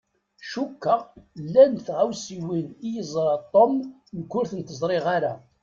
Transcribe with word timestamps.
Cukkeɣ 0.51 1.01
llan 1.43 1.73
tɣawsiwin 1.85 2.67
i 2.87 2.89
yeẓṛa 2.95 3.37
Tom 3.53 3.73
nekk 4.17 4.31
ur 4.39 4.45
tent-ẓṛiɣ 4.51 5.05
ara. 5.17 5.33